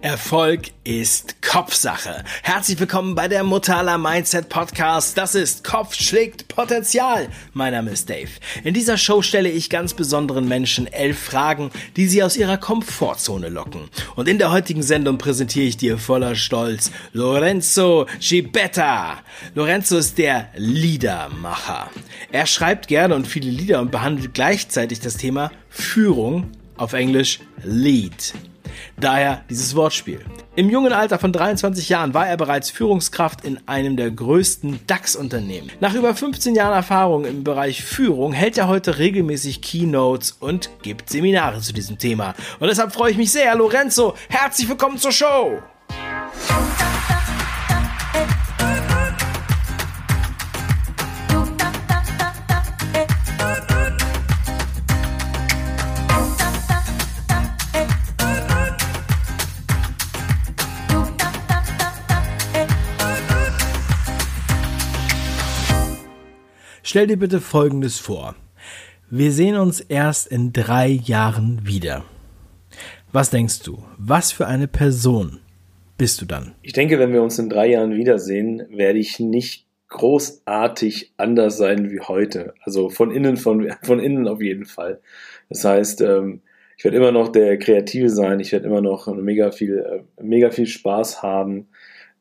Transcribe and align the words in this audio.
Erfolg 0.00 0.68
ist 0.84 1.42
Kopfsache. 1.42 2.22
Herzlich 2.44 2.78
willkommen 2.78 3.16
bei 3.16 3.26
der 3.26 3.42
Mutala 3.42 3.98
Mindset 3.98 4.48
Podcast. 4.48 5.18
Das 5.18 5.34
ist 5.34 5.64
Kopf 5.64 5.94
schlägt 5.94 6.46
Potenzial. 6.46 7.28
Mein 7.52 7.72
Name 7.72 7.90
ist 7.90 8.08
Dave. 8.08 8.30
In 8.62 8.74
dieser 8.74 8.96
Show 8.96 9.22
stelle 9.22 9.50
ich 9.50 9.70
ganz 9.70 9.94
besonderen 9.94 10.46
Menschen 10.46 10.86
elf 10.86 11.18
Fragen, 11.18 11.72
die 11.96 12.06
sie 12.06 12.22
aus 12.22 12.36
ihrer 12.36 12.58
Komfortzone 12.58 13.48
locken. 13.48 13.90
Und 14.14 14.28
in 14.28 14.38
der 14.38 14.52
heutigen 14.52 14.84
Sendung 14.84 15.18
präsentiere 15.18 15.66
ich 15.66 15.76
dir 15.76 15.98
voller 15.98 16.36
Stolz 16.36 16.92
Lorenzo 17.12 18.06
Gibetta. 18.20 19.18
Lorenzo 19.56 19.98
ist 19.98 20.16
der 20.18 20.48
Liedermacher. 20.54 21.90
Er 22.30 22.46
schreibt 22.46 22.86
gerne 22.86 23.16
und 23.16 23.26
viele 23.26 23.50
Lieder 23.50 23.80
und 23.80 23.90
behandelt 23.90 24.32
gleichzeitig 24.32 25.00
das 25.00 25.16
Thema 25.16 25.50
Führung 25.68 26.52
auf 26.76 26.92
Englisch 26.92 27.40
Lead. 27.64 28.32
Daher 28.96 29.42
dieses 29.48 29.74
Wortspiel. 29.74 30.20
Im 30.56 30.70
jungen 30.70 30.92
Alter 30.92 31.18
von 31.18 31.32
23 31.32 31.88
Jahren 31.88 32.14
war 32.14 32.26
er 32.26 32.36
bereits 32.36 32.70
Führungskraft 32.70 33.44
in 33.44 33.60
einem 33.66 33.96
der 33.96 34.10
größten 34.10 34.80
DAX-Unternehmen. 34.86 35.70
Nach 35.80 35.94
über 35.94 36.14
15 36.14 36.54
Jahren 36.54 36.74
Erfahrung 36.74 37.24
im 37.24 37.44
Bereich 37.44 37.82
Führung 37.82 38.32
hält 38.32 38.58
er 38.58 38.68
heute 38.68 38.98
regelmäßig 38.98 39.62
Keynotes 39.62 40.32
und 40.32 40.70
gibt 40.82 41.10
Seminare 41.10 41.60
zu 41.60 41.72
diesem 41.72 41.98
Thema. 41.98 42.34
Und 42.60 42.68
deshalb 42.68 42.92
freue 42.92 43.12
ich 43.12 43.16
mich 43.16 43.32
sehr, 43.32 43.54
Lorenzo. 43.54 44.14
Herzlich 44.28 44.68
willkommen 44.68 44.98
zur 44.98 45.12
Show! 45.12 45.62
Stell 66.98 67.06
dir 67.06 67.16
bitte 67.16 67.40
Folgendes 67.40 68.00
vor. 68.00 68.34
Wir 69.08 69.30
sehen 69.30 69.54
uns 69.54 69.78
erst 69.78 70.26
in 70.26 70.52
drei 70.52 70.88
Jahren 70.88 71.60
wieder. 71.62 72.02
Was 73.12 73.30
denkst 73.30 73.62
du? 73.62 73.84
Was 73.98 74.32
für 74.32 74.48
eine 74.48 74.66
Person 74.66 75.38
bist 75.96 76.20
du 76.20 76.26
dann? 76.26 76.56
Ich 76.60 76.72
denke, 76.72 76.98
wenn 76.98 77.12
wir 77.12 77.22
uns 77.22 77.38
in 77.38 77.48
drei 77.48 77.68
Jahren 77.68 77.94
wiedersehen, 77.94 78.64
werde 78.70 78.98
ich 78.98 79.20
nicht 79.20 79.64
großartig 79.90 81.12
anders 81.18 81.56
sein 81.56 81.92
wie 81.92 82.00
heute. 82.00 82.54
Also 82.64 82.88
von 82.88 83.12
innen, 83.12 83.36
von, 83.36 83.72
von 83.84 84.00
innen 84.00 84.26
auf 84.26 84.42
jeden 84.42 84.64
Fall. 84.64 84.98
Das 85.48 85.64
heißt, 85.64 86.00
ähm, 86.00 86.40
ich 86.78 86.82
werde 86.82 86.96
immer 86.96 87.12
noch 87.12 87.28
der 87.28 87.60
Kreative 87.60 88.10
sein, 88.10 88.40
ich 88.40 88.50
werde 88.50 88.66
immer 88.66 88.80
noch 88.80 89.06
mega 89.06 89.52
viel, 89.52 89.78
äh, 89.78 90.02
mega 90.20 90.50
viel 90.50 90.66
Spaß 90.66 91.22
haben, 91.22 91.68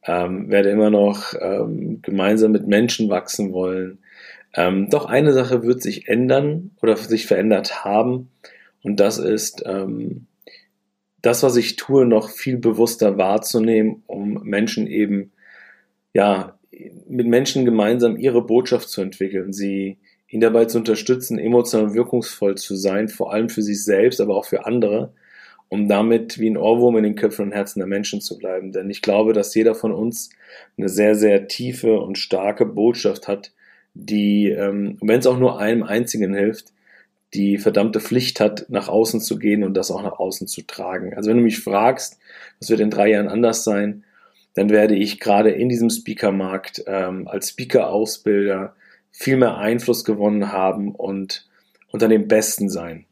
ähm, 0.06 0.52
werde 0.52 0.70
immer 0.70 0.92
noch 0.92 1.34
ähm, 1.42 2.04
gemeinsam 2.04 2.52
mit 2.52 2.68
Menschen 2.68 3.10
wachsen 3.10 3.54
wollen, 3.54 3.98
ähm, 4.54 4.90
doch 4.90 5.06
eine 5.06 5.34
Sache 5.34 5.64
wird 5.64 5.82
sich 5.82 6.08
ändern 6.08 6.72
oder 6.82 6.98
sich 6.98 7.26
verändert 7.26 7.86
haben 7.86 8.30
und 8.82 9.00
das 9.00 9.18
ist 9.18 9.64
ähm, 9.66 10.28
das, 11.22 11.44
was 11.44 11.56
ich 11.58 11.76
tue, 11.76 12.06
noch 12.06 12.30
viel 12.30 12.58
bewusster 12.58 13.18
wahrzunehmen, 13.18 14.04
um 14.08 14.44
Menschen 14.44 14.88
eben, 14.88 15.32
ja, 16.14 16.58
mit 17.08 17.28
Menschen 17.28 17.66
gemeinsam 17.66 18.18
ihre 18.18 18.46
Botschaft 18.46 18.90
zu 18.90 19.02
entwickeln, 19.02 19.52
sie 19.52 19.98
ihn 20.30 20.42
dabei 20.42 20.66
zu 20.66 20.78
unterstützen, 20.78 21.40
emotional 21.40 21.94
wirkungsvoll 21.94 22.56
zu 22.56 22.76
sein, 22.76 23.10
vor 23.10 23.34
allem 23.34 23.50
für 23.50 23.62
sich 23.62 23.84
selbst, 23.84 24.22
aber 24.22 24.36
auch 24.36 24.46
für 24.46 24.66
andere, 24.66 25.14
um 25.70 25.88
damit 25.88 26.40
wie 26.40 26.50
ein 26.50 26.58
Ohrwurm 26.58 26.98
in 26.98 27.04
den 27.04 27.16
Köpfen 27.16 27.46
und 27.46 27.52
Herzen 27.52 27.80
der 27.80 27.88
Menschen 27.88 28.22
zu 28.22 28.38
bleiben. 28.38 28.72
Denn 28.72 28.90
ich 28.90 29.02
glaube, 29.02 29.34
dass 29.34 29.56
jeder 29.56 29.76
von 29.76 29.92
uns 29.92 30.30
eine 30.78 30.88
sehr, 30.88 31.16
sehr 31.16 31.48
tiefe 31.48 32.00
und 32.00 32.18
starke 32.18 32.66
Botschaft 32.66 33.28
hat, 33.28 33.52
die, 34.06 34.50
ähm, 34.50 34.98
wenn 35.02 35.20
es 35.20 35.28
auch 35.28 35.38
nur 35.38 35.60
einem 35.60 35.84
einzigen 35.84 36.34
hilft, 36.34 36.74
die 37.34 37.58
verdammte 37.58 38.00
Pflicht 38.00 38.40
hat, 38.40 38.66
nach 38.70 38.88
außen 38.88 39.20
zu 39.20 39.38
gehen 39.38 39.64
und 39.64 39.74
das 39.74 39.92
auch 39.92 40.02
nach 40.02 40.20
außen 40.20 40.48
zu 40.48 40.62
tragen. 40.62 41.14
Also 41.14 41.30
wenn 41.30 41.38
du 41.38 41.44
mich 41.44 41.60
fragst, 41.60 42.20
was 42.60 42.70
wird 42.70 42.80
in 42.80 42.90
drei 42.90 43.10
Jahren 43.10 43.28
anders 43.28 43.64
sein, 43.64 44.04
dann 44.54 44.70
werde 44.70 44.96
ich 44.96 45.20
gerade 45.20 45.52
in 45.52 45.70
diesem 45.70 45.90
Speakermarkt 45.90 46.84
ähm, 46.88 47.28
als 47.28 47.50
Speaker-Ausbilder 47.50 48.76
viel 49.12 49.38
mehr 49.38 49.58
Einfluss 49.58 50.04
gewonnen 50.04 50.52
haben 50.52 50.96
und 50.96 51.48
unter 51.92 52.08
den 52.08 52.28
Besten 52.28 52.70
sein. 52.70 53.06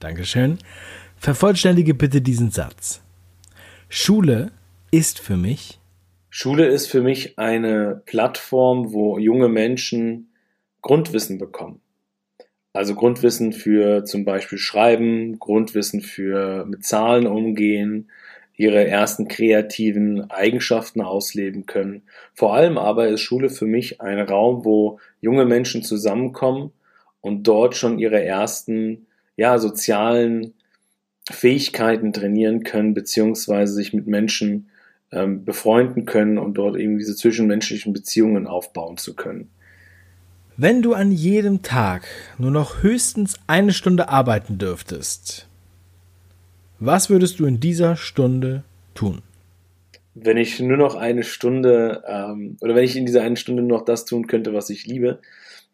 Dankeschön. 0.00 0.58
Vervollständige 1.16 1.94
bitte 1.94 2.20
diesen 2.20 2.50
Satz. 2.50 3.00
Schule 3.88 4.50
ist 4.90 5.20
für 5.20 5.36
mich 5.36 5.78
Schule 6.36 6.66
ist 6.66 6.88
für 6.88 7.00
mich 7.00 7.38
eine 7.38 8.02
Plattform, 8.06 8.92
wo 8.92 9.20
junge 9.20 9.48
Menschen 9.48 10.32
Grundwissen 10.82 11.38
bekommen. 11.38 11.80
Also 12.72 12.96
Grundwissen 12.96 13.52
für 13.52 14.04
zum 14.04 14.24
Beispiel 14.24 14.58
Schreiben, 14.58 15.38
Grundwissen 15.38 16.00
für 16.00 16.66
mit 16.66 16.84
Zahlen 16.84 17.28
umgehen, 17.28 18.10
ihre 18.56 18.84
ersten 18.84 19.28
kreativen 19.28 20.28
Eigenschaften 20.28 21.02
ausleben 21.02 21.66
können. 21.66 22.02
Vor 22.34 22.52
allem 22.52 22.78
aber 22.78 23.06
ist 23.06 23.20
Schule 23.20 23.48
für 23.48 23.66
mich 23.66 24.00
ein 24.00 24.18
Raum, 24.18 24.64
wo 24.64 24.98
junge 25.20 25.44
Menschen 25.44 25.84
zusammenkommen 25.84 26.72
und 27.20 27.44
dort 27.44 27.76
schon 27.76 28.00
ihre 28.00 28.24
ersten 28.24 29.06
ja, 29.36 29.60
sozialen 29.60 30.54
Fähigkeiten 31.30 32.12
trainieren 32.12 32.64
können, 32.64 32.92
beziehungsweise 32.92 33.72
sich 33.72 33.92
mit 33.92 34.08
Menschen 34.08 34.68
ähm, 35.12 35.44
befreunden 35.44 36.04
können 36.04 36.38
und 36.38 36.54
dort 36.54 36.76
eben 36.76 36.98
diese 36.98 37.14
zwischenmenschlichen 37.14 37.92
Beziehungen 37.92 38.46
aufbauen 38.46 38.96
zu 38.96 39.14
können. 39.14 39.50
Wenn 40.56 40.82
du 40.82 40.94
an 40.94 41.10
jedem 41.10 41.62
Tag 41.62 42.06
nur 42.38 42.52
noch 42.52 42.82
höchstens 42.82 43.34
eine 43.48 43.72
Stunde 43.72 44.08
arbeiten 44.08 44.56
dürftest, 44.56 45.48
was 46.78 47.10
würdest 47.10 47.40
du 47.40 47.46
in 47.46 47.58
dieser 47.58 47.96
Stunde 47.96 48.62
tun? 48.94 49.22
Wenn 50.14 50.36
ich 50.36 50.60
nur 50.60 50.76
noch 50.76 50.94
eine 50.94 51.24
Stunde 51.24 52.04
ähm, 52.06 52.56
oder 52.60 52.76
wenn 52.76 52.84
ich 52.84 52.96
in 52.96 53.04
dieser 53.04 53.22
einen 53.22 53.36
Stunde 53.36 53.62
nur 53.62 53.78
noch 53.78 53.84
das 53.84 54.04
tun 54.04 54.28
könnte, 54.28 54.54
was 54.54 54.70
ich 54.70 54.86
liebe, 54.86 55.18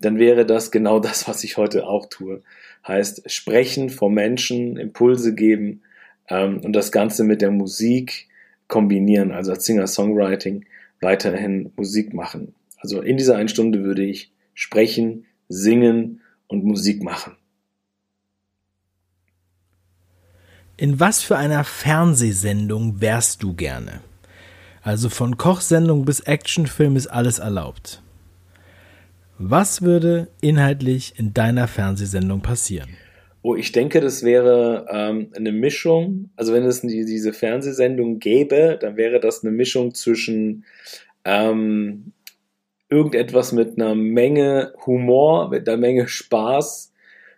dann 0.01 0.19
wäre 0.19 0.47
das 0.47 0.71
genau 0.71 0.99
das, 1.01 1.29
was 1.29 1.45
ich 1.45 1.57
heute 1.57 1.87
auch 1.87 2.07
tue. 2.07 2.43
Heißt 2.87 3.31
sprechen 3.31 3.91
vor 3.91 4.11
Menschen, 4.11 4.79
Impulse 4.79 5.35
geben 5.35 5.83
ähm, 6.29 6.61
und 6.61 6.73
das 6.73 6.91
Ganze 6.91 7.25
mit 7.25 7.43
der 7.43 7.51
Musik, 7.51 8.29
kombinieren, 8.71 9.33
also 9.33 9.53
als 9.53 9.67
Singer-Songwriting 9.67 10.65
weiterhin 11.01 11.73
Musik 11.77 12.15
machen. 12.15 12.55
Also 12.79 13.03
in 13.03 13.19
dieser 13.19 13.37
einen 13.37 13.49
Stunde 13.51 13.85
würde 13.85 14.03
ich 14.03 14.33
sprechen, 14.55 15.27
singen 15.49 16.23
und 16.47 16.65
Musik 16.65 17.03
machen. 17.03 17.37
In 20.79 20.99
was 20.99 21.23
für 21.23 21.37
einer 21.37 21.65
Fernsehsendung 21.65 23.03
wärst 23.03 23.43
du 23.43 23.53
gerne? 23.53 24.01
Also 24.83 25.11
von 25.11 25.37
Kochsendung 25.37 26.07
bis 26.07 26.21
Actionfilm 26.21 26.97
ist 26.97 27.09
alles 27.09 27.39
erlaubt. 27.39 28.03
Was 29.37 29.83
würde 29.83 30.29
inhaltlich 30.41 31.19
in 31.19 31.35
deiner 31.35 31.69
Fernsehsendung 31.69 32.41
passieren? 32.41 32.91
Oh, 33.43 33.57
ich 33.57 33.73
denke, 33.73 34.01
das 34.01 34.23
wäre 34.23 34.87
ähm, 34.91 35.33
eine 35.35 35.53
Mischung. 35.53 36.31
Also 36.37 36.53
wenn 36.53 36.65
es 36.65 36.83
die, 36.83 37.07
diese 37.07 37.33
Fernsehsendung 37.33 38.19
gäbe, 38.19 38.79
dann 38.81 38.97
wäre 38.97 39.19
das 39.19 39.43
eine 39.43 39.53
Mischung 39.53 39.95
zwischen 39.95 40.65
ähm, 41.25 42.13
irgendetwas 42.91 43.53
mit 43.53 43.79
einer 43.79 43.95
Menge 43.95 44.75
Humor, 44.85 45.49
mit 45.49 45.69
einer 45.69 45.79
Menge 45.79 46.09
Spaß, 46.09 46.93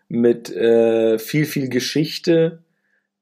mit 0.08 0.50
äh, 0.54 1.18
viel, 1.18 1.44
viel 1.44 1.68
Geschichte. 1.68 2.62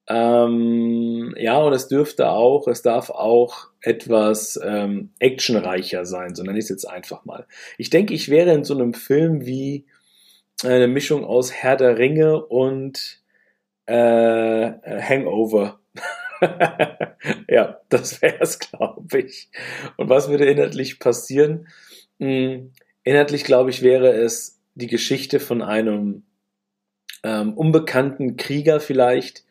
Ähm, 0.08 1.34
ja, 1.38 1.58
und 1.58 1.72
es 1.72 1.88
dürfte 1.88 2.30
auch, 2.30 2.66
es 2.66 2.82
darf 2.82 3.10
auch 3.10 3.68
etwas 3.82 4.58
ähm, 4.64 5.10
actionreicher 5.18 6.04
sein, 6.04 6.34
so 6.34 6.42
nenne 6.42 6.58
ich 6.58 6.64
es 6.64 6.70
jetzt 6.70 6.88
einfach 6.88 7.24
mal. 7.24 7.46
Ich 7.78 7.90
denke, 7.90 8.14
ich 8.14 8.28
wäre 8.28 8.52
in 8.52 8.64
so 8.64 8.74
einem 8.74 8.94
Film 8.94 9.46
wie 9.46 9.84
eine 10.64 10.88
Mischung 10.88 11.24
aus 11.24 11.52
Herr 11.52 11.76
der 11.76 11.98
Ringe 11.98 12.44
und 12.44 13.20
äh, 13.86 13.92
Hangover. 13.92 15.80
ja, 17.48 17.80
das 17.88 18.22
wäre 18.22 18.40
es, 18.40 18.58
glaube 18.58 19.20
ich. 19.20 19.50
Und 19.96 20.08
was 20.08 20.28
würde 20.28 20.46
inhaltlich 20.46 20.98
passieren? 20.98 21.68
Hm, 22.18 22.72
inhaltlich, 23.04 23.44
glaube 23.44 23.70
ich, 23.70 23.82
wäre 23.82 24.12
es 24.12 24.60
die 24.74 24.86
Geschichte 24.86 25.40
von 25.40 25.62
einem 25.62 26.22
ähm, 27.22 27.54
unbekannten 27.54 28.36
Krieger 28.36 28.80
vielleicht, 28.80 29.44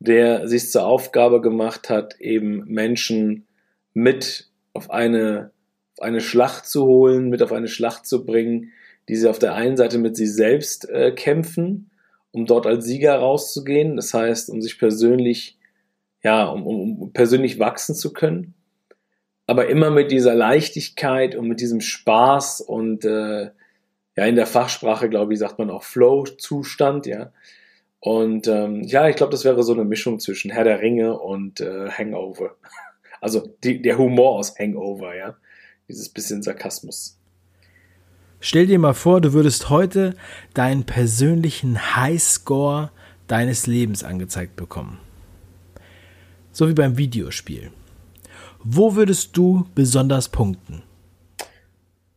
der 0.00 0.48
sich 0.48 0.70
zur 0.70 0.84
Aufgabe 0.84 1.40
gemacht 1.40 1.88
hat, 1.88 2.20
eben 2.20 2.64
Menschen 2.66 3.46
mit 3.94 4.48
auf 4.72 4.90
eine, 4.90 5.52
auf 5.96 6.02
eine 6.02 6.20
Schlacht 6.20 6.66
zu 6.66 6.84
holen, 6.86 7.28
mit 7.28 7.42
auf 7.42 7.52
eine 7.52 7.68
Schlacht 7.68 8.06
zu 8.06 8.24
bringen, 8.24 8.72
die 9.08 9.16
sie 9.16 9.28
auf 9.28 9.38
der 9.38 9.54
einen 9.54 9.76
Seite 9.76 9.98
mit 9.98 10.16
sich 10.16 10.32
selbst 10.32 10.88
äh, 10.88 11.12
kämpfen, 11.12 11.90
um 12.30 12.46
dort 12.46 12.66
als 12.66 12.84
Sieger 12.84 13.16
rauszugehen. 13.16 13.96
Das 13.96 14.14
heißt, 14.14 14.50
um 14.50 14.62
sich 14.62 14.78
persönlich 14.78 15.58
ja, 16.22 16.46
um, 16.46 16.66
um 16.66 17.12
persönlich 17.12 17.58
wachsen 17.58 17.94
zu 17.94 18.12
können. 18.12 18.54
Aber 19.46 19.68
immer 19.68 19.90
mit 19.90 20.12
dieser 20.12 20.34
Leichtigkeit 20.34 21.34
und 21.34 21.48
mit 21.48 21.60
diesem 21.60 21.80
Spaß 21.80 22.60
und 22.60 23.04
äh, 23.04 23.50
ja, 24.16 24.26
in 24.26 24.36
der 24.36 24.46
Fachsprache, 24.46 25.08
glaube 25.08 25.32
ich, 25.32 25.38
sagt 25.38 25.58
man 25.58 25.70
auch 25.70 25.82
Flow-Zustand, 25.82 27.06
ja. 27.06 27.32
Und 27.98 28.46
ähm, 28.46 28.82
ja, 28.82 29.08
ich 29.08 29.16
glaube, 29.16 29.30
das 29.30 29.44
wäre 29.44 29.62
so 29.62 29.72
eine 29.72 29.84
Mischung 29.84 30.18
zwischen 30.20 30.50
Herr 30.50 30.64
der 30.64 30.80
Ringe 30.80 31.18
und 31.18 31.60
äh, 31.60 31.90
Hangover. 31.90 32.56
Also 33.20 33.54
die, 33.62 33.80
der 33.80 33.98
Humor 33.98 34.40
aus 34.40 34.58
Hangover, 34.58 35.14
ja. 35.14 35.36
Dieses 35.88 36.08
bisschen 36.08 36.42
Sarkasmus. 36.42 37.20
Stell 38.44 38.66
dir 38.66 38.80
mal 38.80 38.92
vor, 38.92 39.20
du 39.20 39.34
würdest 39.34 39.70
heute 39.70 40.16
deinen 40.52 40.82
persönlichen 40.82 41.94
Highscore 41.94 42.90
deines 43.28 43.68
Lebens 43.68 44.02
angezeigt 44.02 44.56
bekommen. 44.56 44.98
So 46.50 46.68
wie 46.68 46.74
beim 46.74 46.98
Videospiel. 46.98 47.70
Wo 48.64 48.96
würdest 48.96 49.36
du 49.36 49.66
besonders 49.76 50.28
punkten? 50.28 50.82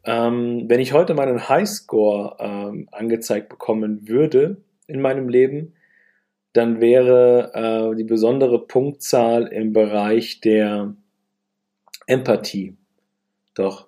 Ähm, 0.03 0.65
wenn 0.67 0.79
ich 0.79 0.93
heute 0.93 1.13
meinen 1.13 1.47
Highscore 1.47 2.37
ähm, 2.39 2.89
angezeigt 2.91 3.47
bekommen 3.47 4.07
würde 4.07 4.57
in 4.87 5.01
meinem 5.01 5.29
Leben, 5.29 5.73
dann 6.53 6.81
wäre 6.81 7.51
äh, 7.53 7.95
die 7.95 8.03
besondere 8.03 8.65
Punktzahl 8.65 9.45
im 9.45 9.73
Bereich 9.73 10.41
der 10.41 10.95
Empathie. 12.07 12.75
Doch. 13.53 13.87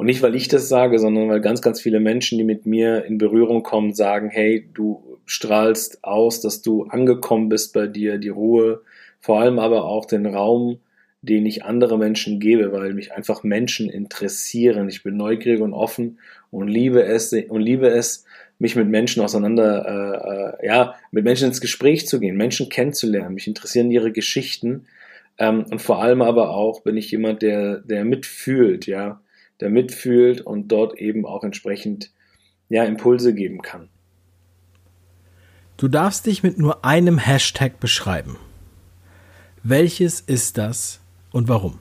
Und 0.00 0.06
nicht, 0.06 0.22
weil 0.22 0.34
ich 0.34 0.48
das 0.48 0.70
sage, 0.70 0.98
sondern 0.98 1.28
weil 1.28 1.42
ganz, 1.42 1.60
ganz 1.60 1.78
viele 1.78 2.00
Menschen, 2.00 2.38
die 2.38 2.44
mit 2.44 2.64
mir 2.64 3.04
in 3.04 3.18
Berührung 3.18 3.62
kommen, 3.62 3.92
sagen, 3.92 4.30
hey, 4.30 4.66
du 4.72 5.18
strahlst 5.26 6.02
aus, 6.02 6.40
dass 6.40 6.62
du 6.62 6.84
angekommen 6.84 7.50
bist 7.50 7.74
bei 7.74 7.86
dir, 7.86 8.16
die 8.16 8.30
Ruhe, 8.30 8.80
vor 9.20 9.42
allem 9.42 9.58
aber 9.58 9.84
auch 9.84 10.06
den 10.06 10.24
Raum, 10.24 10.78
den 11.20 11.44
ich 11.44 11.66
andere 11.66 11.98
Menschen 11.98 12.40
gebe, 12.40 12.72
weil 12.72 12.94
mich 12.94 13.12
einfach 13.12 13.42
Menschen 13.42 13.90
interessieren. 13.90 14.88
Ich 14.88 15.02
bin 15.02 15.18
neugierig 15.18 15.60
und 15.60 15.74
offen 15.74 16.18
und 16.50 16.68
liebe 16.68 17.02
es 17.02 17.34
und 17.34 17.60
liebe 17.60 17.88
es, 17.88 18.24
mich 18.58 18.76
mit 18.76 18.88
Menschen 18.88 19.22
auseinander, 19.22 20.56
äh, 20.62 20.64
äh, 20.64 20.66
ja, 20.66 20.94
mit 21.10 21.24
Menschen 21.24 21.48
ins 21.48 21.60
Gespräch 21.60 22.06
zu 22.06 22.20
gehen, 22.20 22.38
Menschen 22.38 22.70
kennenzulernen. 22.70 23.34
Mich 23.34 23.46
interessieren 23.46 23.90
ihre 23.90 24.12
Geschichten 24.12 24.86
ähm, 25.36 25.66
und 25.70 25.82
vor 25.82 26.02
allem 26.02 26.22
aber 26.22 26.54
auch 26.54 26.80
bin 26.80 26.96
ich 26.96 27.10
jemand, 27.10 27.42
der, 27.42 27.80
der 27.80 28.06
mitfühlt, 28.06 28.86
ja, 28.86 29.20
der 29.60 29.70
mitfühlt 29.70 30.40
und 30.40 30.68
dort 30.68 30.98
eben 30.98 31.26
auch 31.26 31.44
entsprechend 31.44 32.10
ja 32.68 32.84
Impulse 32.84 33.34
geben 33.34 33.62
kann. 33.62 33.88
Du 35.76 35.88
darfst 35.88 36.26
dich 36.26 36.42
mit 36.42 36.58
nur 36.58 36.84
einem 36.84 37.18
Hashtag 37.18 37.80
beschreiben. 37.80 38.36
Welches 39.62 40.20
ist 40.20 40.58
das 40.58 41.00
und 41.32 41.48
warum? 41.48 41.78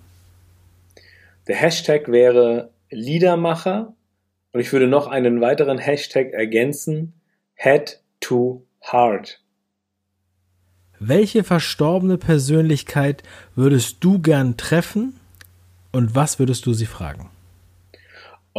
Der 1.47 1.55
Hashtag 1.55 2.09
wäre 2.11 2.71
Liedermacher 2.89 3.93
und 4.51 4.59
ich 4.59 4.71
würde 4.71 4.87
noch 4.87 5.07
einen 5.07 5.41
weiteren 5.41 5.77
Hashtag 5.77 6.31
ergänzen, 6.31 7.13
Head 7.55 8.01
to 8.19 8.65
Heart. 8.79 9.41
Welche 10.99 11.43
verstorbene 11.43 12.17
Persönlichkeit 12.17 13.23
würdest 13.55 13.97
du 14.01 14.19
gern 14.19 14.57
treffen 14.57 15.19
und 15.91 16.15
was 16.15 16.39
würdest 16.39 16.65
du 16.65 16.73
sie 16.73 16.85
fragen? 16.85 17.29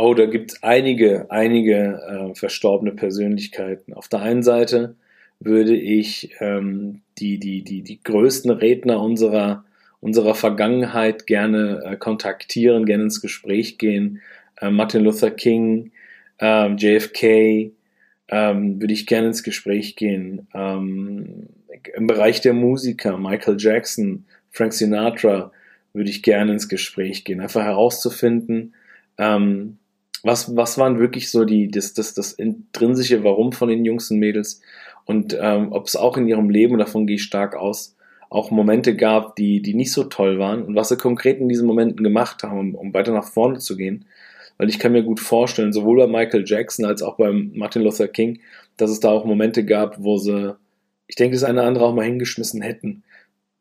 Oh, 0.02 0.14
da 0.14 0.24
gibt 0.24 0.52
es 0.52 0.62
einige, 0.62 1.30
einige 1.30 2.00
äh, 2.08 2.34
verstorbene 2.34 2.92
Persönlichkeiten. 2.92 3.92
Auf 3.92 4.08
der 4.08 4.22
einen 4.22 4.42
Seite 4.42 4.96
würde 5.40 5.76
ich 5.76 6.34
ähm, 6.40 7.02
die, 7.18 7.38
die, 7.38 7.62
die, 7.62 7.82
die 7.82 8.02
größten 8.02 8.50
Redner 8.50 9.02
unserer, 9.02 9.62
unserer 10.00 10.34
Vergangenheit 10.34 11.26
gerne 11.26 11.82
äh, 11.84 11.96
kontaktieren, 11.96 12.86
gerne 12.86 13.04
ins 13.04 13.20
Gespräch 13.20 13.76
gehen. 13.76 14.22
Äh, 14.58 14.70
Martin 14.70 15.04
Luther 15.04 15.30
King, 15.30 15.92
ähm, 16.38 16.78
JFK, 16.78 17.70
ähm, 18.28 18.80
würde 18.80 18.94
ich 18.94 19.06
gerne 19.06 19.26
ins 19.26 19.42
Gespräch 19.42 19.96
gehen. 19.96 20.46
Ähm, 20.54 21.48
Im 21.94 22.06
Bereich 22.06 22.40
der 22.40 22.54
Musiker, 22.54 23.18
Michael 23.18 23.56
Jackson, 23.58 24.24
Frank 24.50 24.72
Sinatra, 24.72 25.52
würde 25.92 26.08
ich 26.08 26.22
gerne 26.22 26.52
ins 26.52 26.70
Gespräch 26.70 27.24
gehen. 27.24 27.42
Einfach 27.42 27.64
herauszufinden, 27.64 28.72
ähm, 29.18 29.76
was, 30.22 30.56
was 30.56 30.78
waren 30.78 30.98
wirklich 30.98 31.30
so 31.30 31.44
die, 31.44 31.70
das, 31.70 31.94
das, 31.94 32.14
das 32.14 32.32
intrinsische 32.32 33.24
Warum 33.24 33.52
von 33.52 33.68
den 33.68 33.84
Jungs 33.84 34.10
und 34.10 34.18
Mädels 34.18 34.60
und 35.04 35.36
ähm, 35.40 35.72
ob 35.72 35.86
es 35.86 35.96
auch 35.96 36.16
in 36.16 36.28
ihrem 36.28 36.50
Leben, 36.50 36.78
davon 36.78 37.06
gehe 37.06 37.16
ich 37.16 37.22
stark 37.22 37.56
aus, 37.56 37.96
auch 38.28 38.52
Momente 38.52 38.94
gab, 38.94 39.34
die, 39.34 39.60
die 39.60 39.74
nicht 39.74 39.92
so 39.92 40.04
toll 40.04 40.38
waren 40.38 40.62
und 40.62 40.76
was 40.76 40.88
sie 40.88 40.96
konkret 40.96 41.40
in 41.40 41.48
diesen 41.48 41.66
Momenten 41.66 42.04
gemacht 42.04 42.44
haben, 42.44 42.58
um, 42.58 42.74
um 42.76 42.94
weiter 42.94 43.12
nach 43.12 43.26
vorne 43.26 43.58
zu 43.58 43.76
gehen. 43.76 44.04
Weil 44.56 44.68
ich 44.68 44.78
kann 44.78 44.92
mir 44.92 45.02
gut 45.02 45.18
vorstellen, 45.20 45.72
sowohl 45.72 45.98
bei 45.98 46.06
Michael 46.06 46.44
Jackson 46.46 46.84
als 46.84 47.02
auch 47.02 47.16
beim 47.16 47.50
Martin 47.54 47.82
Luther 47.82 48.08
King, 48.08 48.40
dass 48.76 48.90
es 48.90 49.00
da 49.00 49.10
auch 49.10 49.24
Momente 49.24 49.64
gab, 49.64 50.02
wo 50.02 50.18
sie, 50.18 50.54
ich 51.08 51.16
denke, 51.16 51.34
das 51.34 51.44
eine 51.44 51.58
oder 51.58 51.66
andere 51.66 51.86
auch 51.86 51.94
mal 51.94 52.04
hingeschmissen 52.04 52.62
hätten. 52.62 53.02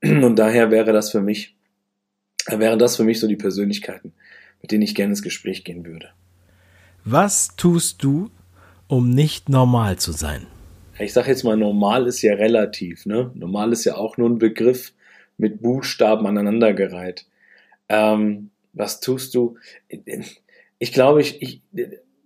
Und 0.04 0.38
daher 0.38 0.72
wäre 0.72 0.94
das 0.94 1.10
für 1.10 1.22
mich, 1.22 1.56
wären 2.48 2.80
das 2.80 2.96
für 2.96 3.06
mich 3.06 3.20
so 3.20 3.28
die 3.28 3.38
Persönlichkeiten, 3.38 4.14
mit 4.62 4.72
denen 4.72 4.84
ich 4.84 4.94
gerne 4.94 5.14
ins 5.14 5.24
Gespräch 5.24 5.64
gehen 5.64 5.86
würde. 5.86 6.10
Was 7.06 7.56
tust 7.56 8.04
du, 8.04 8.30
um 8.88 9.10
nicht 9.10 9.50
normal 9.50 9.98
zu 9.98 10.12
sein? 10.12 10.46
Ich 11.00 11.14
sage 11.14 11.30
jetzt 11.30 11.44
mal, 11.44 11.56
normal 11.56 12.08
ist 12.08 12.22
ja 12.22 12.34
relativ. 12.34 13.06
Ne? 13.06 13.32
Normal 13.34 13.72
ist 13.72 13.86
ja 13.86 13.96
auch 13.96 14.18
nur 14.18 14.30
ein 14.30 14.38
Begriff 14.38 14.94
mit 15.38 15.62
Buchstaben 15.62 16.28
aneinandergereiht. 16.28 17.26
Ähm, 17.88 18.52
was 18.74 19.00
tust 19.00 19.34
du? 19.34 19.58
Ich 20.78 20.92
glaube, 20.92 21.22
ich, 21.22 21.42
ich, 21.42 21.62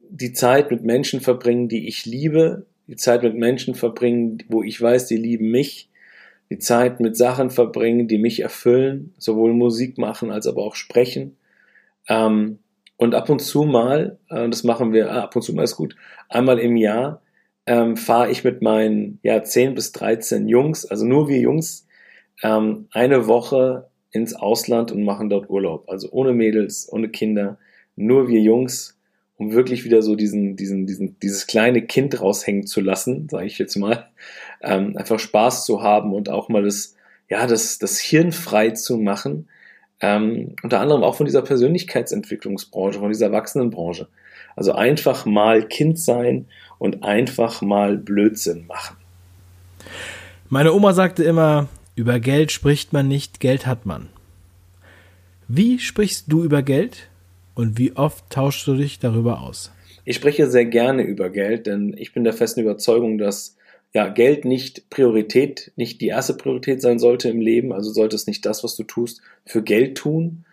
die 0.09 0.33
Zeit 0.33 0.71
mit 0.71 0.83
Menschen 0.83 1.21
verbringen, 1.21 1.69
die 1.69 1.87
ich 1.87 2.05
liebe, 2.05 2.65
die 2.87 2.95
Zeit 2.95 3.23
mit 3.23 3.35
Menschen 3.35 3.75
verbringen, 3.75 4.39
wo 4.49 4.63
ich 4.63 4.81
weiß, 4.81 5.07
die 5.07 5.17
lieben 5.17 5.51
mich, 5.51 5.89
die 6.49 6.59
Zeit 6.59 6.99
mit 6.99 7.15
Sachen 7.15 7.49
verbringen, 7.49 8.07
die 8.07 8.17
mich 8.17 8.41
erfüllen, 8.41 9.13
sowohl 9.17 9.53
Musik 9.53 9.97
machen 9.97 10.31
als 10.31 10.47
aber 10.47 10.63
auch 10.63 10.75
sprechen. 10.75 11.37
Ähm, 12.07 12.59
und 13.03 13.15
ab 13.15 13.29
und 13.29 13.41
zu 13.41 13.63
mal, 13.63 14.17
äh, 14.29 14.50
das 14.50 14.63
machen 14.63 14.94
wir, 14.94 15.11
ah, 15.11 15.23
ab 15.23 15.35
und 15.35 15.41
zu 15.41 15.53
mal 15.53 15.63
ist 15.63 15.75
gut, 15.75 15.95
einmal 16.29 16.57
im 16.57 16.77
Jahr 16.77 17.21
ähm, 17.65 17.97
fahre 17.97 18.31
ich 18.31 18.44
mit 18.44 18.61
meinen 18.61 19.19
ja, 19.23 19.44
10 19.44 19.75
bis 19.75 19.91
13 19.91 20.47
Jungs, 20.47 20.85
also 20.85 21.05
nur 21.05 21.27
wir 21.27 21.39
Jungs, 21.39 21.85
ähm, 22.41 22.88
eine 22.91 23.27
Woche 23.27 23.89
ins 24.11 24.33
Ausland 24.33 24.91
und 24.91 25.03
machen 25.03 25.29
dort 25.29 25.50
Urlaub. 25.50 25.89
Also 25.89 26.10
ohne 26.12 26.33
Mädels, 26.33 26.88
ohne 26.91 27.10
Kinder, 27.10 27.57
nur 27.95 28.29
wir 28.29 28.39
Jungs, 28.39 28.98
um 29.38 29.51
wirklich 29.51 29.83
wieder 29.83 30.01
so 30.01 30.15
diesen, 30.15 30.55
diesen, 30.55 30.86
diesen, 30.86 31.19
dieses 31.19 31.45
kleine 31.45 31.81
Kind 31.81 32.22
raushängen 32.22 32.67
zu 32.67 32.79
lassen, 32.79 33.27
sage 33.29 33.48
ich 33.48 33.60
jetzt 33.60 33.75
mal, 33.75 34.07
ähm, 34.62 34.95
einfach 34.95 35.19
Spaß 35.19 35.65
zu 35.65 35.83
haben 35.83 36.13
und 36.13 36.29
auch 36.29 36.48
mal 36.48 36.63
das, 36.63 36.95
ja, 37.29 37.48
das, 37.48 37.79
das 37.79 38.00
Hirn 38.00 38.31
frei 38.31 38.72
zu 38.72 38.98
machen 38.98 39.50
ähm, 40.03 40.55
unter 40.62 40.81
anderem 40.81 41.01
auch 41.01 41.15
von 41.15 41.25
dieser 41.25 41.41
Persönlichkeitsentwicklungsbranche, 41.41 43.00
von 43.00 43.07
dieser 43.07 43.27
Erwachsenenbranche. 43.27 44.07
Also 44.55 44.74
einfach 44.74 45.25
mal 45.25 45.65
Kind 45.65 45.98
sein 45.98 46.45
und 46.77 47.03
einfach 47.03 47.62
mal 47.62 47.98
Blödsinn 47.98 48.67
machen. 48.67 48.98
Meine 50.50 50.74
Oma 50.74 50.91
sagte 50.93 51.24
immer, 51.24 51.69
über 51.95 52.19
Geld 52.19 52.51
spricht 52.51 52.91
man 52.91 53.07
nicht, 53.07 53.39
Geld 53.39 53.65
hat 53.65 53.86
man. 53.86 54.10
Wie 55.48 55.79
sprichst 55.79 56.25
du 56.27 56.43
über 56.43 56.63
Geld 56.63 57.10
und 57.55 57.77
wie 57.77 57.95
oft 57.95 58.29
tauschst 58.29 58.67
du 58.67 58.75
dich 58.75 59.00
darüber 59.00 59.41
aus? 59.41 59.72
Ich 60.03 60.17
spreche 60.17 60.50
sehr 60.50 60.65
gerne 60.65 61.03
über 61.03 61.29
Geld, 61.29 61.65
denn 61.65 61.95
ich 61.98 62.13
bin 62.13 62.25
der 62.25 62.33
festen 62.33 62.60
Überzeugung, 62.60 63.17
dass 63.17 63.55
ja, 63.93 64.07
Geld 64.07 64.43
nicht 64.43 64.89
Priorität, 64.89 65.71
nicht 65.75 66.01
die 66.01 66.07
erste 66.07 66.33
Priorität 66.33 66.81
sein 66.81 66.97
sollte 66.97 67.29
im 67.29 67.39
Leben, 67.39 67.71
also 67.71 67.91
sollte 67.91 68.15
es 68.15 68.27
nicht 68.27 68.45
das, 68.45 68.63
was 68.63 68.75
du 68.75 68.83
tust, 68.83 69.21
für 69.45 69.62
Geld 69.62 69.97
tun. 69.97 70.45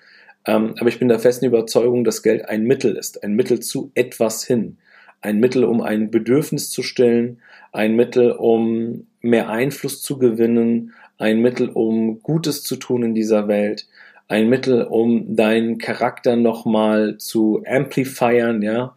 Ähm, 0.46 0.74
aber 0.78 0.88
ich 0.88 0.98
bin 0.98 1.08
der 1.08 1.18
festen 1.18 1.46
Überzeugung, 1.46 2.04
dass 2.04 2.22
Geld 2.22 2.48
ein 2.48 2.64
Mittel 2.64 2.96
ist, 2.96 3.24
ein 3.24 3.34
Mittel 3.34 3.60
zu 3.60 3.90
etwas 3.94 4.44
hin, 4.44 4.76
ein 5.22 5.38
Mittel, 5.40 5.64
um 5.64 5.80
ein 5.80 6.10
Bedürfnis 6.10 6.70
zu 6.70 6.82
stellen, 6.82 7.38
ein 7.72 7.96
Mittel, 7.96 8.32
um 8.32 9.06
mehr 9.22 9.48
Einfluss 9.48 10.02
zu 10.02 10.18
gewinnen, 10.18 10.92
ein 11.18 11.40
Mittel, 11.40 11.68
um 11.68 12.22
Gutes 12.22 12.62
zu 12.62 12.76
tun 12.76 13.02
in 13.02 13.14
dieser 13.14 13.48
Welt, 13.48 13.86
ein 14.28 14.48
Mittel, 14.48 14.84
um 14.84 15.34
deinen 15.34 15.78
Charakter 15.78 16.36
nochmal 16.36 17.16
zu 17.18 17.62
amplifieren, 17.66 18.62
ja, 18.62 18.94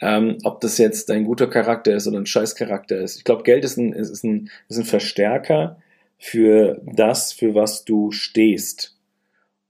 ähm, 0.00 0.38
ob 0.44 0.60
das 0.60 0.78
jetzt 0.78 1.10
ein 1.10 1.24
guter 1.24 1.46
Charakter 1.46 1.94
ist 1.94 2.06
oder 2.06 2.18
ein 2.18 2.26
Scheißcharakter 2.26 2.98
ist. 2.98 3.16
Ich 3.16 3.24
glaube, 3.24 3.42
Geld 3.42 3.64
ist 3.64 3.76
ein, 3.76 3.92
ist, 3.92 4.24
ein, 4.24 4.50
ist 4.68 4.78
ein 4.78 4.84
Verstärker 4.84 5.78
für 6.18 6.80
das, 6.84 7.32
für 7.32 7.54
was 7.54 7.84
du 7.84 8.10
stehst. 8.10 8.96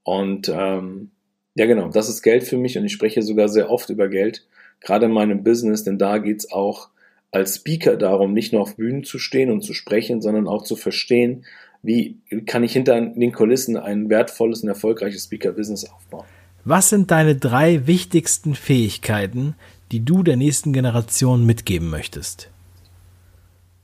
Und 0.03 0.49
ähm, 0.49 1.11
ja, 1.55 1.67
genau, 1.67 1.89
das 1.89 2.09
ist 2.09 2.23
Geld 2.23 2.45
für 2.45 2.57
mich 2.57 2.77
und 2.77 2.85
ich 2.85 2.93
spreche 2.93 3.23
sogar 3.23 3.49
sehr 3.49 3.71
oft 3.71 3.91
über 3.91 4.09
Geld, 4.09 4.47
gerade 4.81 5.07
in 5.07 5.13
meinem 5.13 5.43
Business, 5.43 5.85
denn 5.85 5.99
da 5.99 6.19
geht's 6.19 6.53
auch 6.53 6.91
als 7.31 7.57
Speaker 7.57 7.97
darum, 7.97 8.33
nicht 8.33 8.53
nur 8.53 8.63
auf 8.63 8.77
Bühnen 8.77 9.05
zu 9.05 9.19
stehen 9.19 9.51
und 9.51 9.63
zu 9.63 9.75
sprechen, 9.75 10.23
sondern 10.23 10.47
auch 10.47 10.63
zu 10.63 10.77
verstehen, 10.77 11.45
wie 11.83 12.19
kann 12.47 12.65
ich 12.65 12.73
hinter 12.73 13.01
den 13.01 13.33
Kulissen 13.33 13.77
ein 13.77 14.09
wertvolles 14.09 14.63
und 14.63 14.69
erfolgreiches 14.69 15.25
Speaker-Business 15.25 15.89
aufbauen. 15.91 16.25
Was 16.65 16.91
sind 16.91 17.11
deine 17.11 17.37
drei 17.37 17.87
wichtigsten 17.87 18.55
Fähigkeiten, 18.55 19.55
die 19.93 20.05
du 20.05 20.23
der 20.23 20.37
nächsten 20.37 20.73
Generation 20.73 21.47
mitgeben 21.47 21.91
möchtest? 21.91 22.51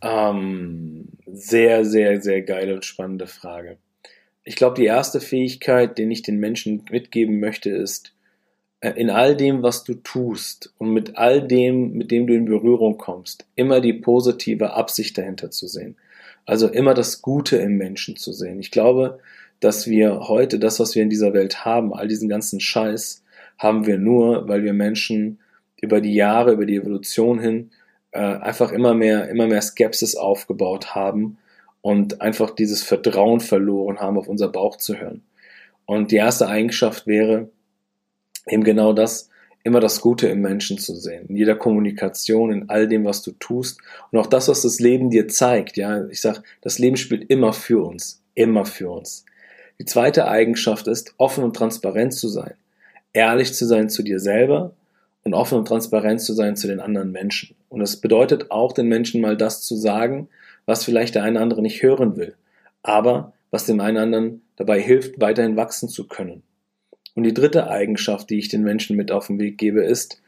Ähm, 0.01 1.09
sehr, 1.27 1.85
sehr, 1.85 2.21
sehr 2.21 2.43
geile 2.43 2.75
und 2.75 2.85
spannende 2.85 3.27
Frage. 3.27 3.79
Ich 4.45 4.57
glaube, 4.57 4.75
die 4.75 4.87
erste 4.87 5.21
Fähigkeit, 5.21 5.99
den 5.99 6.11
ich 6.11 6.23
den 6.23 6.39
Menschen 6.39 6.85
mitgeben 6.91 7.39
möchte, 7.39 7.71
ist, 7.71 8.13
äh, 8.81 8.91
in 8.91 9.11
all 9.11 9.37
dem, 9.37 9.63
was 9.63 9.85
du 9.85 9.95
tust 9.95 10.75
und 10.79 10.93
mit 10.93 11.17
all 11.17 11.47
dem, 11.47 11.93
mit 11.93 12.11
dem 12.11 12.27
du 12.27 12.35
in 12.35 12.47
Berührung 12.47 12.99
kommst, 12.99 13.47
immer 13.55 13.81
die 13.81 13.93
positive 13.93 14.75
Absicht 14.75 15.17
dahinter 15.17 15.51
zu 15.51 15.69
sehen. 15.69 15.97
Also 16.45 16.67
immer 16.67 16.93
das 16.93 17.23
Gute 17.23 17.57
im 17.59 17.77
Menschen 17.77 18.17
zu 18.17 18.33
sehen. 18.33 18.59
Ich 18.59 18.73
glaube, 18.73 19.21
dass 19.61 19.87
wir 19.87 20.27
heute 20.27 20.59
das, 20.59 20.81
was 20.81 20.97
wir 20.97 21.05
in 21.05 21.11
dieser 21.11 21.33
Welt 21.33 21.65
haben, 21.65 21.95
all 21.95 22.09
diesen 22.09 22.29
ganzen 22.29 22.59
Scheiß, 22.59 23.23
haben 23.59 23.87
wir 23.87 23.97
nur, 23.97 24.49
weil 24.49 24.65
wir 24.65 24.73
Menschen 24.73 25.39
über 25.83 26.01
die 26.01 26.15
Jahre, 26.15 26.53
über 26.53 26.65
die 26.65 26.77
Evolution 26.77 27.39
hin, 27.39 27.71
äh, 28.13 28.21
einfach 28.21 28.73
immer 28.73 28.95
mehr, 28.95 29.29
immer 29.29 29.47
mehr 29.47 29.61
Skepsis 29.61 30.15
aufgebaut 30.17 30.95
haben 30.95 31.37
und 31.83 32.23
einfach 32.23 32.51
dieses 32.51 32.83
Vertrauen 32.83 33.41
verloren 33.41 33.99
haben, 33.99 34.17
auf 34.17 34.29
unser 34.29 34.49
Bauch 34.49 34.77
zu 34.77 34.97
hören. 34.97 35.23
Und 35.85 36.13
die 36.13 36.17
erste 36.17 36.49
Eigenschaft 36.49 37.07
wäre, 37.07 37.51
eben 38.47 38.65
genau 38.65 38.93
das, 38.93 39.29
immer 39.65 39.81
das 39.81 40.01
Gute 40.01 40.29
im 40.29 40.41
Menschen 40.41 40.79
zu 40.79 40.95
sehen, 40.95 41.27
in 41.29 41.37
jeder 41.37 41.57
Kommunikation, 41.57 42.53
in 42.53 42.69
all 42.69 42.89
dem, 42.89 43.05
was 43.05 43.23
du 43.23 43.33
tust 43.33 43.81
und 44.11 44.19
auch 44.19 44.27
das, 44.27 44.49
was 44.49 44.63
das 44.63 44.81
Leben 44.81 45.11
dir 45.11 45.29
zeigt. 45.29 45.77
Ja, 45.77 46.07
ich 46.07 46.21
sag, 46.21 46.43
das 46.63 46.79
Leben 46.79 46.97
spielt 46.97 47.29
immer 47.31 47.53
für 47.53 47.85
uns, 47.85 48.23
immer 48.35 48.65
für 48.65 48.91
uns. 48.91 49.25
Die 49.79 49.85
zweite 49.85 50.29
Eigenschaft 50.29 50.87
ist, 50.87 51.15
offen 51.17 51.45
und 51.45 51.57
transparent 51.57 52.13
zu 52.13 52.29
sein, 52.29 52.55
ehrlich 53.13 53.55
zu 53.55 53.67
sein 53.67 53.89
zu 53.89 54.03
dir 54.03 54.21
selber 54.21 54.75
und 55.25 55.35
offen 55.35 55.59
und 55.59 55.69
transparent 55.69 56.21
zu 56.21 56.33
sein 56.33 56.57
zu 56.57 56.67
den 56.67 56.81
anderen 56.81 57.13
Menschen. 57.13 57.55
Und 57.69 57.81
das 57.81 57.97
bedeutet 57.97 58.51
auch, 58.51 58.73
den 58.73 58.89
Menschen 58.89 59.21
mal 59.21 59.37
das 59.37 59.63
zu 59.63 59.77
sagen, 59.77 60.29
was 60.67 60.85
vielleicht 60.85 61.15
der 61.15 61.23
eine 61.23 61.37
oder 61.37 61.43
andere 61.43 61.63
nicht 61.63 61.83
hören 61.83 62.17
will, 62.17 62.35
aber 62.83 63.33
was 63.51 63.67
dem 63.67 63.81
einen 63.81 63.99
anderen 63.99 64.43
dabei 64.57 64.81
hilft, 64.81 65.21
weiterhin 65.21 65.57
wachsen 65.57 65.89
zu 65.89 66.07
können. 66.07 66.43
Und 67.15 67.25
die 67.25 67.35
dritte 67.35 67.69
Eigenschaft, 67.69 68.31
die 68.31 68.39
ich 68.39 68.49
den 68.49 68.63
Menschen 68.63 68.97
mit 68.97 69.13
auf 69.13 69.27
den 69.27 69.39
Weg 69.39 69.59
gebe, 69.59 69.85
ist, 69.85 70.23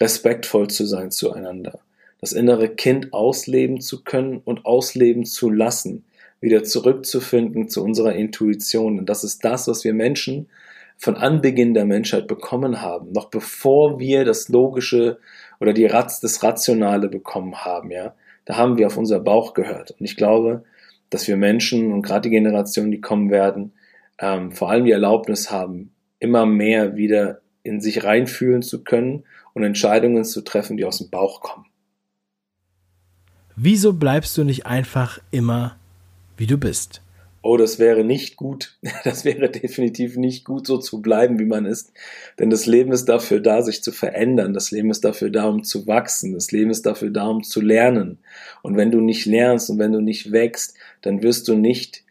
respektvoll 0.00 0.68
zu 0.68 0.84
sein 0.84 1.10
zueinander. 1.10 1.78
Das 2.20 2.32
innere 2.32 2.68
Kind 2.68 3.12
ausleben 3.12 3.80
zu 3.80 4.02
können 4.02 4.40
und 4.44 4.64
ausleben 4.64 5.24
zu 5.24 5.50
lassen, 5.50 6.04
wieder 6.40 6.64
zurückzufinden 6.64 7.68
zu 7.68 7.82
unserer 7.84 8.14
Intuition. 8.14 8.98
Und 8.98 9.08
das 9.08 9.24
ist 9.24 9.44
das, 9.44 9.68
was 9.68 9.84
wir 9.84 9.94
Menschen 9.94 10.48
von 10.96 11.16
Anbeginn 11.16 11.74
der 11.74 11.84
Menschheit 11.84 12.26
bekommen 12.26 12.80
haben, 12.80 13.12
noch 13.12 13.30
bevor 13.30 13.98
wir 13.98 14.24
das 14.24 14.48
Logische 14.48 15.18
oder 15.60 15.72
die 15.72 15.86
Ratz, 15.86 16.20
das 16.20 16.42
Rationale 16.42 17.08
bekommen 17.08 17.64
haben, 17.64 17.90
ja. 17.90 18.14
Da 18.46 18.56
haben 18.56 18.76
wir 18.76 18.86
auf 18.86 18.98
unser 18.98 19.20
Bauch 19.20 19.54
gehört. 19.54 19.92
Und 19.92 20.04
ich 20.04 20.16
glaube, 20.16 20.64
dass 21.08 21.26
wir 21.28 21.36
Menschen 21.36 21.92
und 21.92 22.02
gerade 22.02 22.28
die 22.28 22.30
Generationen, 22.30 22.90
die 22.90 23.00
kommen 23.00 23.30
werden, 23.30 23.72
ähm, 24.18 24.52
vor 24.52 24.70
allem 24.70 24.84
die 24.84 24.92
Erlaubnis 24.92 25.50
haben, 25.50 25.92
immer 26.18 26.46
mehr 26.46 26.96
wieder 26.96 27.40
in 27.62 27.80
sich 27.80 28.04
reinfühlen 28.04 28.62
zu 28.62 28.84
können 28.84 29.24
und 29.54 29.62
Entscheidungen 29.62 30.24
zu 30.24 30.42
treffen, 30.42 30.76
die 30.76 30.84
aus 30.84 30.98
dem 30.98 31.10
Bauch 31.10 31.40
kommen. 31.40 31.66
Wieso 33.56 33.92
bleibst 33.92 34.36
du 34.36 34.44
nicht 34.44 34.66
einfach 34.66 35.20
immer, 35.30 35.76
wie 36.36 36.46
du 36.46 36.58
bist? 36.58 37.03
Oh, 37.46 37.58
das 37.58 37.78
wäre 37.78 38.04
nicht 38.04 38.36
gut. 38.36 38.78
Das 39.04 39.26
wäre 39.26 39.50
definitiv 39.50 40.16
nicht 40.16 40.46
gut, 40.46 40.66
so 40.66 40.78
zu 40.78 41.02
bleiben, 41.02 41.38
wie 41.38 41.44
man 41.44 41.66
ist. 41.66 41.92
Denn 42.38 42.48
das 42.48 42.64
Leben 42.64 42.90
ist 42.90 43.04
dafür 43.04 43.38
da, 43.40 43.60
sich 43.60 43.82
zu 43.82 43.92
verändern. 43.92 44.54
Das 44.54 44.70
Leben 44.70 44.90
ist 44.90 45.04
dafür 45.04 45.28
da, 45.28 45.44
um 45.44 45.62
zu 45.62 45.86
wachsen. 45.86 46.32
Das 46.32 46.52
Leben 46.52 46.70
ist 46.70 46.86
dafür 46.86 47.10
da, 47.10 47.26
um 47.26 47.42
zu 47.42 47.60
lernen. 47.60 48.18
Und 48.62 48.78
wenn 48.78 48.90
du 48.90 49.00
nicht 49.02 49.26
lernst 49.26 49.68
und 49.68 49.78
wenn 49.78 49.92
du 49.92 50.00
nicht 50.00 50.32
wächst, 50.32 50.74
dann 51.02 51.22
wirst 51.22 51.46
du 51.46 51.54
nicht 51.54 52.02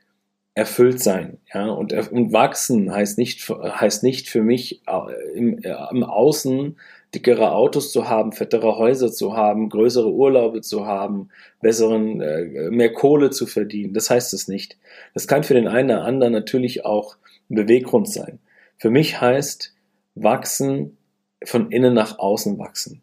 erfüllt 0.54 1.02
sein. 1.02 1.40
Ja, 1.52 1.66
und, 1.66 1.94
und 2.12 2.32
wachsen 2.32 2.94
heißt 2.94 3.18
nicht, 3.18 3.50
heißt 3.50 4.04
nicht 4.04 4.30
für 4.30 4.44
mich 4.44 4.84
äh, 4.86 5.36
im, 5.36 5.58
äh, 5.64 5.76
im 5.90 6.04
Außen 6.04 6.78
dickere 7.14 7.52
Autos 7.52 7.92
zu 7.92 8.10
haben, 8.10 8.32
fettere 8.32 8.78
Häuser 8.78 9.12
zu 9.12 9.36
haben, 9.36 9.70
größere 9.70 10.12
Urlaube 10.12 10.62
zu 10.62 10.86
haben, 10.86 11.30
besseren, 11.62 12.22
äh, 12.22 12.72
mehr 12.72 12.92
Kohle 12.92 13.30
zu 13.30 13.46
verdienen. 13.46 13.94
Das 13.94 14.10
heißt 14.10 14.34
es 14.34 14.48
nicht. 14.48 14.78
Das 15.14 15.28
kann 15.28 15.44
für 15.44 15.54
den 15.54 15.68
einen 15.68 15.92
oder 15.92 16.06
anderen 16.06 16.34
natürlich 16.34 16.86
auch 16.86 17.18
ein 17.50 17.56
Beweggrund 17.56 18.10
sein. 18.10 18.40
Für 18.78 18.90
mich 18.90 19.22
heißt 19.22 19.74
wachsen, 20.16 20.98
von 21.46 21.72
innen 21.72 21.94
nach 21.94 22.20
außen 22.20 22.58
wachsen. 22.58 23.02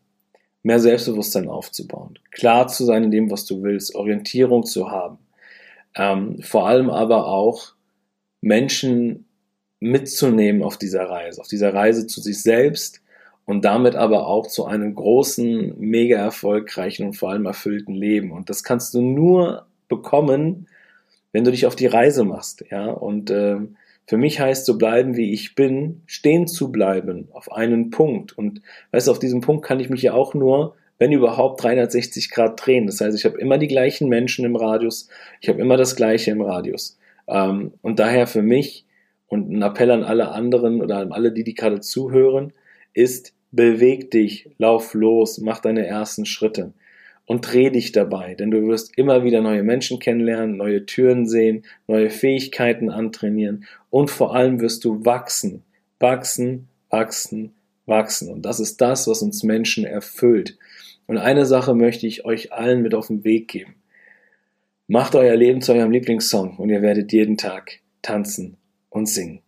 Mehr 0.62 0.80
Selbstbewusstsein 0.80 1.48
aufzubauen, 1.48 2.18
klar 2.32 2.68
zu 2.68 2.84
sein 2.84 3.04
in 3.04 3.10
dem, 3.10 3.30
was 3.30 3.46
du 3.46 3.62
willst, 3.62 3.94
Orientierung 3.94 4.66
zu 4.66 4.90
haben, 4.90 5.18
ähm, 5.96 6.42
vor 6.42 6.68
allem 6.68 6.90
aber 6.90 7.28
auch 7.28 7.72
Menschen 8.42 9.26
mitzunehmen 9.78 10.62
auf 10.62 10.76
dieser 10.76 11.08
Reise, 11.08 11.40
auf 11.40 11.48
dieser 11.48 11.72
Reise 11.72 12.06
zu 12.06 12.20
sich 12.20 12.42
selbst 12.42 13.00
und 13.44 13.64
damit 13.64 13.96
aber 13.96 14.26
auch 14.26 14.46
zu 14.46 14.66
einem 14.66 14.94
großen, 14.94 15.74
mega 15.78 16.18
erfolgreichen 16.18 17.06
und 17.06 17.14
vor 17.14 17.30
allem 17.30 17.46
erfüllten 17.46 17.94
Leben. 17.94 18.30
Und 18.32 18.50
das 18.50 18.62
kannst 18.62 18.94
du 18.94 19.00
nur 19.00 19.66
bekommen, 19.88 20.68
wenn 21.32 21.44
du 21.44 21.50
dich 21.50 21.66
auf 21.66 21.76
die 21.76 21.86
Reise 21.86 22.24
machst, 22.24 22.64
ja. 22.70 22.86
Und 22.90 23.30
äh, 23.30 23.56
für 24.06 24.16
mich 24.16 24.40
heißt 24.40 24.66
so 24.66 24.76
bleiben, 24.76 25.16
wie 25.16 25.32
ich 25.32 25.54
bin, 25.54 26.02
stehen 26.06 26.48
zu 26.48 26.72
bleiben 26.72 27.28
auf 27.32 27.52
einen 27.52 27.90
Punkt. 27.90 28.36
Und 28.36 28.62
weißt 28.90 29.06
du, 29.06 29.12
auf 29.12 29.20
diesem 29.20 29.40
Punkt 29.40 29.64
kann 29.64 29.78
ich 29.78 29.90
mich 29.90 30.02
ja 30.02 30.14
auch 30.14 30.34
nur 30.34 30.74
wenn 31.00 31.12
überhaupt 31.12 31.64
360 31.64 32.30
Grad 32.30 32.64
drehen. 32.64 32.86
Das 32.86 33.00
heißt, 33.00 33.16
ich 33.16 33.24
habe 33.24 33.40
immer 33.40 33.56
die 33.58 33.68
gleichen 33.68 34.08
Menschen 34.08 34.44
im 34.44 34.54
Radius, 34.54 35.08
ich 35.40 35.48
habe 35.48 35.60
immer 35.60 35.78
das 35.78 35.96
Gleiche 35.96 36.30
im 36.30 36.42
Radius. 36.42 36.98
Ähm, 37.26 37.72
und 37.80 37.98
daher 37.98 38.28
für 38.28 38.42
mich 38.42 38.84
und 39.26 39.50
ein 39.50 39.62
Appell 39.62 39.90
an 39.90 40.04
alle 40.04 40.30
anderen 40.30 40.82
oder 40.82 40.98
an 40.98 41.12
alle, 41.12 41.32
die, 41.32 41.42
die 41.42 41.54
gerade 41.54 41.80
zuhören, 41.80 42.52
ist, 42.94 43.32
beweg 43.52 44.10
dich, 44.10 44.50
lauf 44.58 44.94
los, 44.94 45.38
mach 45.38 45.60
deine 45.60 45.86
ersten 45.86 46.26
Schritte 46.26 46.72
und 47.26 47.52
dreh 47.52 47.70
dich 47.70 47.92
dabei, 47.92 48.34
denn 48.34 48.50
du 48.50 48.66
wirst 48.66 48.96
immer 48.98 49.24
wieder 49.24 49.40
neue 49.40 49.62
Menschen 49.62 49.98
kennenlernen, 49.98 50.56
neue 50.56 50.86
Türen 50.86 51.26
sehen, 51.26 51.64
neue 51.86 52.10
Fähigkeiten 52.10 52.90
antrainieren 52.90 53.66
und 53.88 54.10
vor 54.10 54.34
allem 54.34 54.60
wirst 54.60 54.84
du 54.84 55.04
wachsen, 55.04 55.62
wachsen, 56.00 56.68
wachsen, 56.90 57.52
wachsen. 57.86 58.32
Und 58.32 58.42
das 58.42 58.58
ist 58.58 58.80
das, 58.80 59.06
was 59.06 59.22
uns 59.22 59.42
Menschen 59.42 59.84
erfüllt. 59.84 60.58
Und 61.06 61.18
eine 61.18 61.46
Sache 61.46 61.74
möchte 61.74 62.06
ich 62.06 62.24
euch 62.24 62.52
allen 62.52 62.82
mit 62.82 62.94
auf 62.94 63.08
den 63.08 63.24
Weg 63.24 63.48
geben. 63.48 63.74
Macht 64.86 65.14
euer 65.14 65.36
Leben 65.36 65.60
zu 65.60 65.72
eurem 65.72 65.92
Lieblingssong 65.92 66.56
und 66.56 66.68
ihr 66.68 66.82
werdet 66.82 67.12
jeden 67.12 67.36
Tag 67.36 67.78
tanzen 68.02 68.56
und 68.88 69.06
singen. 69.06 69.40